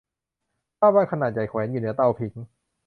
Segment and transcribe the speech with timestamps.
[0.79, 2.33] ภาพวาดขนาดใหญ่แขวนอยู่เหนือเตาผิง